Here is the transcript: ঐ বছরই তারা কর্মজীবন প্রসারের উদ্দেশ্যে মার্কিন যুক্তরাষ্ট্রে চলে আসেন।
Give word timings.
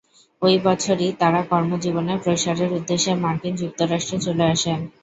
ঐ 0.41 0.51
বছরই 0.63 1.09
তারা 1.21 1.41
কর্মজীবন 1.51 2.07
প্রসারের 2.23 2.71
উদ্দেশ্যে 2.73 3.11
মার্কিন 3.23 3.53
যুক্তরাষ্ট্রে 3.55 4.17
চলে 4.25 4.45
আসেন। 4.53 4.79